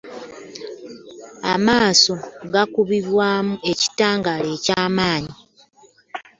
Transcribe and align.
Amaaso 1.53 2.13
gakukibwamu 2.53 3.53
ekitangala 3.71 4.47
ekyamanyi 4.55 5.33